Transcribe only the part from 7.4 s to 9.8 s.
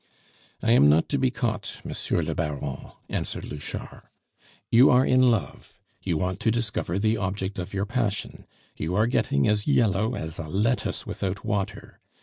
of your passion; you are getting as